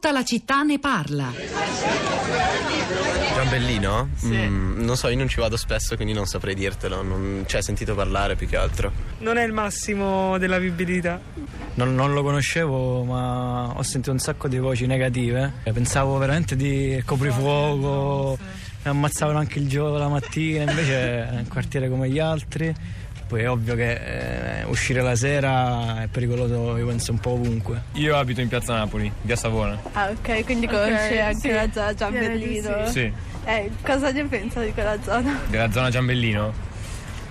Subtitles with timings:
[0.00, 1.30] Tutta la città ne parla.
[3.34, 4.08] Giambellino?
[4.16, 4.28] Sì.
[4.28, 7.02] Mm, non so, io non ci vado spesso, quindi non saprei dirtelo.
[7.02, 8.90] Non ci hai sentito parlare più che altro.
[9.18, 11.20] Non è il massimo della vivibilità.
[11.74, 15.52] Non, non, lo conoscevo, ma ho sentito un sacco di voci negative.
[15.64, 21.90] Pensavo veramente di coprifuoco, mi ammazzavano anche il giorno la mattina, invece è un quartiere
[21.90, 22.74] come gli altri.
[23.30, 27.82] Poi è ovvio che eh, uscire la sera è pericoloso, io penso, un po' ovunque.
[27.92, 29.80] Io abito in piazza Napoli, via Savona.
[29.92, 31.50] Ah, ok, quindi conosci okay, anche sì.
[31.52, 32.86] la zona Giambellino.
[32.86, 32.92] Sì.
[32.92, 33.12] sì.
[33.44, 35.38] Eh, cosa ne pensa di quella zona?
[35.46, 36.52] Della zona Giambellino?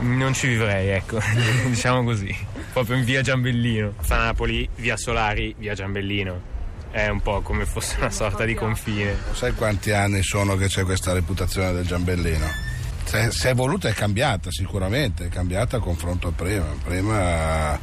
[0.00, 1.20] Non ci vivrei, ecco,
[1.68, 2.34] diciamo così.
[2.72, 3.90] Proprio in via Giambellino.
[3.90, 6.48] Piazza Napoli, via Solari, via Giambellino
[6.90, 9.14] è un po' come fosse una sorta di confine.
[9.32, 12.71] Sai quanti anni sono che c'è questa reputazione del Giambellino?
[13.04, 16.66] Se, se è voluta è cambiata sicuramente, è cambiata a confronto a prima.
[16.82, 17.78] Prima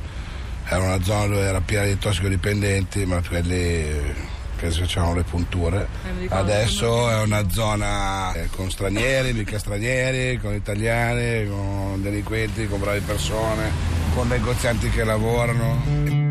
[0.66, 4.28] era una zona dove era piena di tossicodipendenti, ma quelli
[4.58, 5.88] che facevano le punture.
[6.28, 13.72] Adesso è una zona con stranieri, mica stranieri, con italiani, con delinquenti, con brave persone,
[14.14, 16.29] con negozianti che lavorano.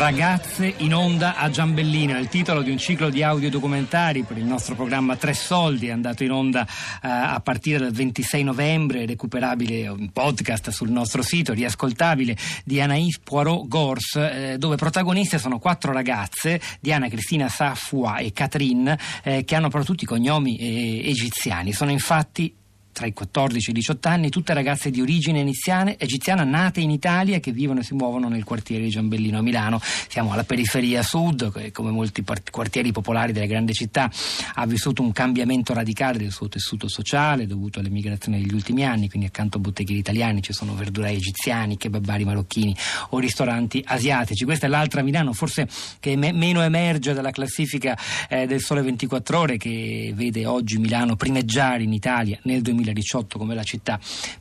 [0.00, 4.46] Ragazze in onda a Giambellino, è il titolo di un ciclo di audiodocumentari per il
[4.46, 6.66] nostro programma Tre Soldi, è andato in onda eh,
[7.02, 12.34] a partire dal 26 novembre, recuperabile un podcast sul nostro sito, riascoltabile,
[12.64, 18.98] di Anaïs Poirot Gors, eh, dove protagoniste sono quattro ragazze, Diana Cristina Safua e Catherine,
[19.22, 21.74] eh, che hanno però tutti cognomi eh, egiziani.
[21.74, 22.54] Sono infatti
[23.00, 26.90] tra i 14 e i 18 anni, tutte ragazze di origine iniziale, egiziana nate in
[26.90, 29.80] Italia che vivono e si muovono nel quartiere di Giambellino a Milano.
[29.80, 34.10] Siamo alla periferia sud, come molti quartieri popolari delle grandi città
[34.54, 39.28] ha vissuto un cambiamento radicale del suo tessuto sociale dovuto all'emigrazione degli ultimi anni, quindi
[39.28, 42.76] accanto a botteghi italiani ci sono verdurai egiziani, kebabari marocchini
[43.10, 44.44] o ristoranti asiatici.
[44.44, 45.66] Questa è l'altra Milano, forse
[46.00, 47.96] che me- meno emerge dalla classifica
[48.28, 53.38] eh, del Sole 24 Ore che vede oggi Milano primeggiare in Italia nel 2000 2018
[53.38, 53.98] come la città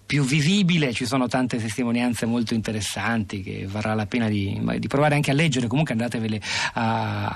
[0.09, 5.13] più vivibile, ci sono tante testimonianze molto interessanti che varrà la pena di, di provare
[5.13, 6.41] anche a leggere, comunque andatevele
[6.73, 7.27] a,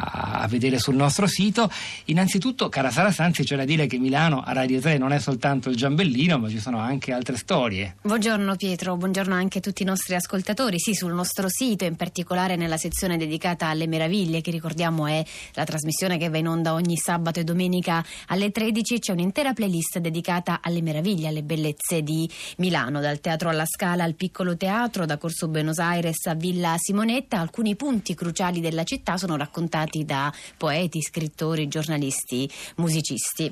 [0.42, 1.70] a, vedere sul nostro sito.
[2.06, 5.70] Innanzitutto, cara Sara Sanzi, c'è da dire che Milano a Radio 3 non è soltanto
[5.70, 7.98] il Giambellino, ma ci sono anche altre storie.
[8.02, 10.80] Buongiorno Pietro, buongiorno anche a tutti i nostri ascoltatori.
[10.80, 15.24] Sì, sul nostro sito, in particolare nella sezione dedicata alle meraviglie, che ricordiamo è
[15.54, 20.00] la trasmissione che va in onda ogni sabato e domenica alle 13, c'è un'intera playlist
[20.00, 25.06] dedicata alle meraviglie meraviglia, le bellezze di Milano, dal teatro alla Scala al piccolo teatro,
[25.06, 27.38] da Corso Buenos Aires a Villa Simonetta.
[27.38, 33.52] Alcuni punti cruciali della città sono raccontati da poeti, scrittori, giornalisti, musicisti.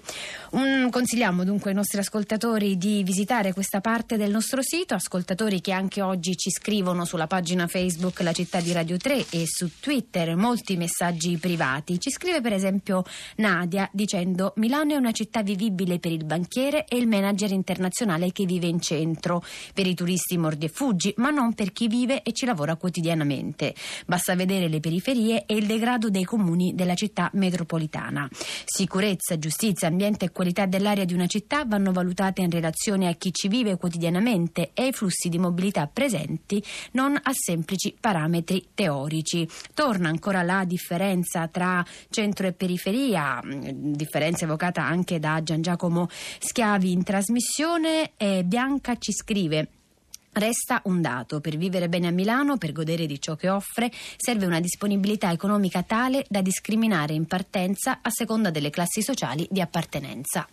[0.51, 5.73] Un, consigliamo dunque ai nostri ascoltatori di visitare questa parte del nostro sito, ascoltatori che
[5.73, 10.37] anche oggi ci scrivono sulla pagina Facebook La città di Radio 3 e su Twitter
[10.37, 11.99] molti messaggi privati.
[11.99, 13.03] Ci scrive per esempio
[13.35, 18.45] Nadia dicendo Milano è una città vivibile per il banchiere e il manager internazionale che
[18.45, 19.43] vive in centro.
[19.73, 23.73] Per i turisti mordi e fuggi, ma non per chi vive e ci lavora quotidianamente.
[24.05, 28.29] Basta vedere le periferie e il degrado dei comuni della città metropolitana.
[28.65, 33.31] Sicurezza, giustizia, ambiente e qualità dell'aria di una città vanno valutate in relazione a chi
[33.33, 36.63] ci vive quotidianamente e ai flussi di mobilità presenti,
[36.93, 39.47] non a semplici parametri teorici.
[39.73, 46.07] Torna ancora la differenza tra centro e periferia, differenza evocata anche da Gian Giacomo
[46.39, 48.11] Schiavi in trasmissione trasmissione
[48.91, 49.67] Bianca ci scrive
[50.33, 54.45] Resta un dato, per vivere bene a Milano, per godere di ciò che offre, serve
[54.45, 60.47] una disponibilità economica tale da discriminare in partenza a seconda delle classi sociali di appartenenza.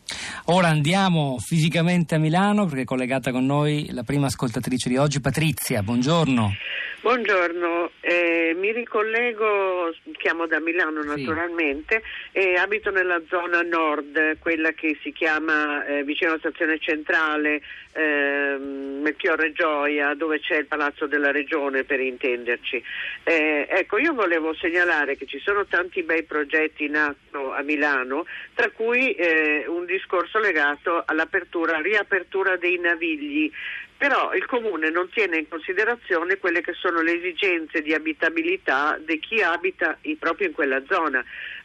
[0.47, 5.21] Ora andiamo fisicamente a Milano perché è collegata con noi la prima ascoltatrice di oggi,
[5.21, 5.81] Patrizia.
[5.81, 6.51] Buongiorno.
[7.09, 12.03] Buongiorno, eh, mi ricollego, chiamo da Milano naturalmente
[12.33, 12.39] sì.
[12.39, 17.63] e abito nella zona nord, quella che si chiama eh, vicino alla stazione centrale
[17.95, 22.85] eh, Melchiorre Gioia, dove c'è il Palazzo della Regione per intenderci.
[23.25, 28.27] Eh, ecco, io volevo segnalare che ci sono tanti bei progetti in atto a Milano,
[28.53, 33.51] tra cui eh, un discorso legato all'apertura, riapertura dei navigli
[33.99, 39.19] però il comune non tiene in considerazione quelle che sono le esigenze di abitabilità di
[39.19, 41.23] chi abita proprio in quella zona.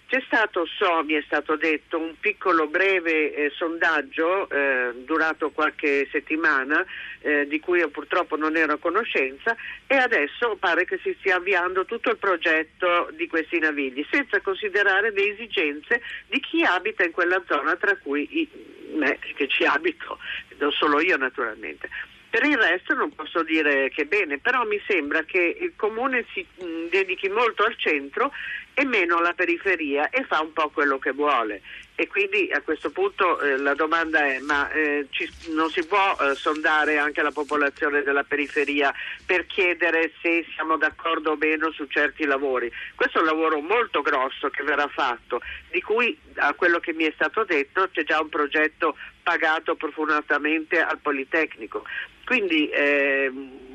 [0.07, 6.07] C'è stato, so, mi è stato detto, un piccolo breve eh, sondaggio eh, durato qualche
[6.11, 6.85] settimana
[7.21, 9.55] eh, di cui io purtroppo non ero a conoscenza
[9.87, 15.11] e adesso pare che si stia avviando tutto il progetto di questi navigli senza considerare
[15.11, 18.49] le esigenze di chi abita in quella zona, tra cui i,
[18.93, 20.19] me che ci abito,
[20.57, 21.89] non solo io naturalmente.
[22.33, 26.43] Per il resto non posso dire che bene, però mi sembra che il comune si
[26.43, 28.31] mh, dedichi molto al centro
[28.73, 31.61] e meno alla periferia e fa un po' quello che vuole.
[31.93, 36.17] E quindi a questo punto eh, la domanda è: ma eh, ci, non si può
[36.19, 38.91] eh, sondare anche la popolazione della periferia
[39.23, 42.71] per chiedere se siamo d'accordo o meno su certi lavori?
[42.95, 45.39] Questo è un lavoro molto grosso che verrà fatto,
[45.69, 50.81] di cui a quello che mi è stato detto c'è già un progetto pagato profondamente
[50.81, 51.83] al Politecnico.
[52.25, 53.31] Quindi eh,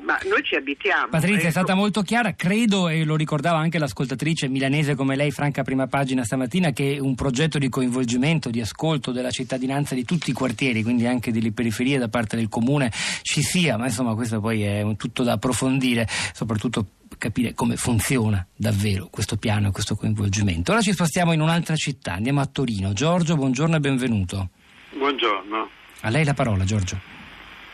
[0.09, 1.09] ma noi ci abitiamo.
[1.09, 1.47] Patrizia ecco.
[1.47, 5.87] è stata molto chiara, credo e lo ricordava anche l'ascoltatrice milanese come lei, Franca Prima
[5.87, 10.81] Pagina stamattina, che un progetto di coinvolgimento, di ascolto della cittadinanza di tutti i quartieri,
[10.81, 12.91] quindi anche delle periferie da parte del comune
[13.21, 16.87] ci sia, ma insomma questo poi è un tutto da approfondire, soprattutto
[17.17, 20.71] capire come funziona davvero questo piano e questo coinvolgimento.
[20.71, 22.93] Ora ci spostiamo in un'altra città, andiamo a Torino.
[22.93, 24.49] Giorgio, buongiorno e benvenuto.
[24.97, 25.69] Buongiorno.
[26.01, 27.18] A lei la parola, Giorgio.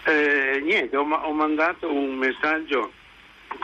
[0.07, 2.91] Eh, niente, ho, ho, mandato un messaggio,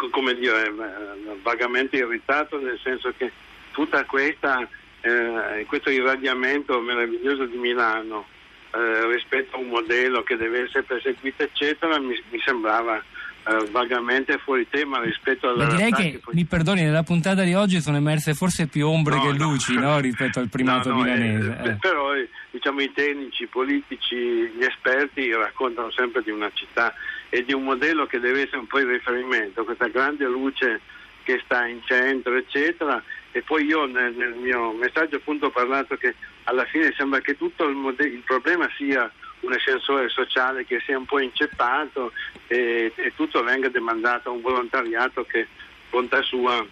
[0.09, 3.31] come dire, eh, vagamente irritato, nel senso che
[3.71, 4.67] tutta questa,
[5.01, 8.25] eh, questo irradiamento meraviglioso di Milano
[8.73, 13.03] eh, rispetto a un modello che deve essere perseguito, eccetera, mi, mi sembrava
[13.43, 16.35] Uh, vagamente fuori tema rispetto alla Beh, direi che, poi...
[16.35, 19.99] mi perdoni, nella puntata di oggi sono emerse forse più ombre no, che luci no,
[19.99, 21.57] rispetto al primato milanese.
[21.63, 21.77] Eh, eh.
[21.79, 22.11] Però
[22.51, 26.93] diciamo, i tecnici, i politici, gli esperti raccontano sempre di una città
[27.29, 30.81] e di un modello che deve essere un po' il riferimento, questa grande luce
[31.23, 33.01] che sta in centro, eccetera.
[33.31, 36.13] E poi io nel, nel mio messaggio appunto ho parlato che
[36.43, 39.09] alla fine sembra che tutto il, modello, il problema sia
[39.41, 42.11] un ascensore sociale che sia un po' inceppato
[42.47, 45.47] e, e, tutto venga demandato a un volontariato che
[45.89, 46.65] bontà sua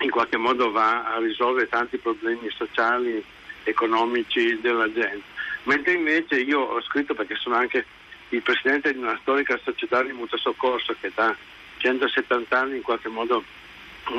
[0.00, 3.22] in qualche modo va a risolvere tanti problemi sociali,
[3.64, 5.22] economici della gente.
[5.64, 7.84] Mentre invece io ho scritto perché sono anche
[8.30, 11.36] il presidente di una storica società di mutuo soccorso che da
[11.78, 13.44] 170 anni in qualche modo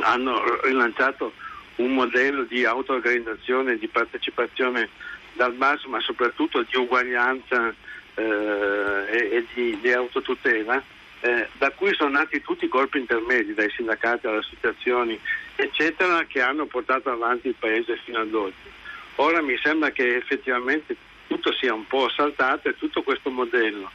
[0.02, 1.34] hanno rilanciato
[1.78, 4.90] un modello di auto-organizzazione, di partecipazione
[5.34, 7.74] dal basso, ma soprattutto di uguaglianza
[8.16, 10.84] eh, e, di, di, autotutela,
[11.22, 15.20] eh, da cui sono nati tutti i corpi intermedi, dai sindacati alle associazioni,
[15.56, 18.70] eccetera, che hanno portato avanti il paese fino ad oggi.
[19.16, 20.96] Ora mi sembra che effettivamente
[21.28, 23.90] tutto sia un po' saltato e tutto questo modello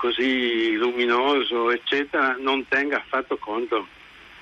[0.00, 3.86] così luminoso, eccetera, non tenga affatto conto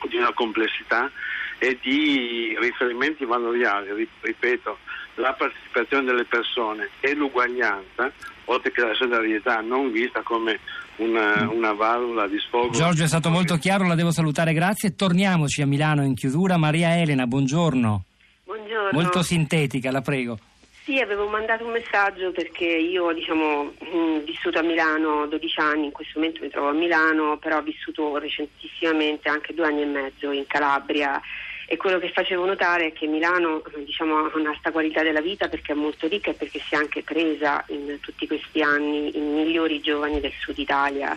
[0.07, 1.11] di una complessità
[1.59, 4.79] e di riferimenti valoriali, ripeto,
[5.19, 8.11] la partecipazione delle persone e l'uguaglianza,
[8.47, 10.59] oltre che la solidarietà, non vista come
[10.97, 12.70] una, una valvola di sfogo.
[12.70, 14.94] Giorgio è stato molto chiaro, la devo salutare, grazie.
[14.94, 16.56] Torniamoci a Milano in chiusura.
[16.56, 18.05] Maria Elena, buongiorno.
[18.44, 18.91] Buongiorno.
[18.93, 20.38] Molto sintetica, la prego.
[20.85, 25.93] Sì, avevo mandato un messaggio perché io diciamo, ho vissuto a Milano 12 anni, in
[25.93, 30.31] questo momento mi trovo a Milano, però ho vissuto recentissimamente anche due anni e mezzo
[30.31, 31.21] in Calabria
[31.70, 35.73] e quello che facevo notare è che Milano diciamo, ha un'alta qualità della vita perché
[35.73, 39.79] è molto ricca e perché si è anche presa in tutti questi anni i migliori
[39.81, 41.15] giovani del sud Italia.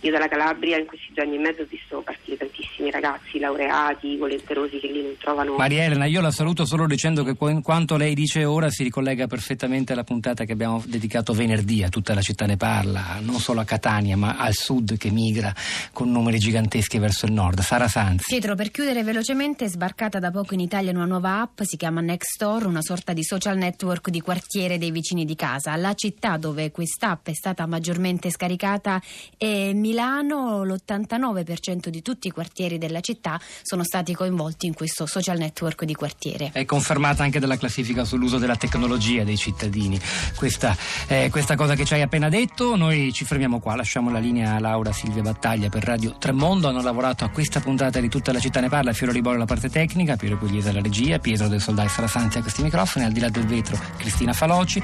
[0.00, 4.16] Io dalla Calabria in questi due anni e mezzo ho visto partire tantissimi ragazzi laureati,
[4.16, 5.56] volenterosi che lì non trovano.
[5.56, 9.92] Maria Elena, io la saluto solo dicendo che quanto lei dice ora si ricollega perfettamente
[9.92, 13.64] alla puntata che abbiamo dedicato venerdì a tutta la città ne parla, non solo a
[13.64, 15.52] Catania ma al sud che migra
[15.92, 17.60] con numeri giganteschi verso il nord.
[17.60, 18.26] Sara Sanzi.
[18.28, 22.00] Pietro, per chiudere velocemente, è sbarcata da poco in Italia una nuova app, si chiama
[22.00, 25.74] Nextdoor, una sorta di social network di quartiere dei vicini di casa.
[25.76, 29.00] La città dove quest'app è stata maggiormente scaricata
[29.36, 35.38] è Milano, l'89% di tutti i quartieri della città sono stati coinvolti in questo social
[35.38, 36.50] network di quartiere.
[36.52, 39.98] È confermata anche dalla classifica sull'uso della tecnologia dei cittadini.
[40.36, 40.76] Questa,
[41.06, 44.54] eh, questa cosa che ci hai appena detto, noi ci fermiamo qua, lasciamo la linea
[44.54, 48.40] a Laura Silvia Battaglia per Radio Tremondo, hanno lavorato a questa puntata di tutta la
[48.40, 51.88] città ne parla, Fiore Ribolo la parte tecnica, Piero Pugliese alla regia, Pietro del Soldai
[51.88, 54.82] Sara Sanzi a questi microfoni, al di là del vetro Cristina Faloci,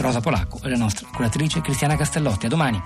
[0.00, 2.46] Rosa Polacco e la nostra curatrice Cristiana Castellotti.
[2.46, 2.82] A domani.